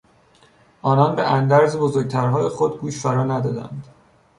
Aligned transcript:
آنان 0.81 1.15
به 1.15 1.31
اندرز 1.31 1.77
بزرگترهای 1.77 2.49
خود 2.49 2.79
گوش 2.79 2.99
فرا 2.99 3.23
ندادند. 3.23 3.87